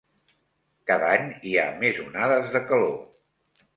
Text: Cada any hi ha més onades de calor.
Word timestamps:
Cada 0.91 1.11
any 1.17 1.29
hi 1.49 1.53
ha 1.59 1.67
més 1.83 1.99
onades 2.07 2.51
de 2.57 2.63
calor. 2.73 2.97